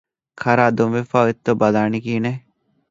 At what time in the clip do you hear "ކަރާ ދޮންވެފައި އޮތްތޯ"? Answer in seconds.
0.41-1.51